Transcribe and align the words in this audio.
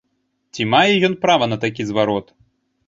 Ці 0.55 0.65
мае 0.73 0.93
ён 1.11 1.17
права 1.27 1.45
на 1.53 1.57
такі 1.67 1.81
зварот? 1.93 2.27